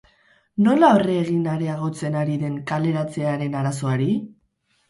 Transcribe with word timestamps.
Nola 0.67 0.87
aurre 0.93 1.17
egin 1.25 1.43
areagotzen 1.51 2.17
ari 2.23 2.39
den 2.45 2.57
kaleratzearen 2.73 3.59
arazoari? 3.63 4.13